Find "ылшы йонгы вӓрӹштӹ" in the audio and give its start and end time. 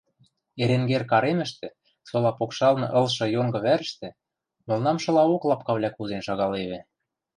2.99-4.09